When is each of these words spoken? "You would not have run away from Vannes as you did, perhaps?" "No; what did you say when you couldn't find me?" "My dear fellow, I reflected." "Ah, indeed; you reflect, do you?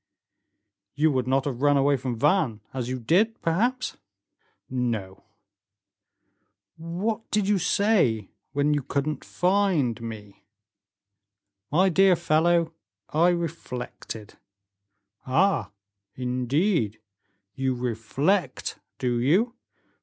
"You 0.95 1.11
would 1.11 1.27
not 1.27 1.45
have 1.45 1.61
run 1.61 1.77
away 1.77 1.95
from 1.95 2.17
Vannes 2.17 2.61
as 2.73 2.89
you 2.89 2.99
did, 2.99 3.39
perhaps?" 3.43 3.97
"No; 4.67 5.25
what 6.75 7.29
did 7.29 7.47
you 7.47 7.59
say 7.59 8.31
when 8.51 8.73
you 8.73 8.81
couldn't 8.81 9.23
find 9.23 10.01
me?" 10.01 10.43
"My 11.71 11.89
dear 11.89 12.15
fellow, 12.15 12.73
I 13.09 13.29
reflected." 13.29 14.39
"Ah, 15.27 15.69
indeed; 16.15 16.99
you 17.53 17.75
reflect, 17.75 18.79
do 18.97 19.19
you? 19.19 19.53